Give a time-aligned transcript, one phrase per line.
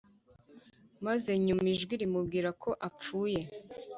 [1.05, 3.41] maze yumva ijwi rimubwira ko apfuye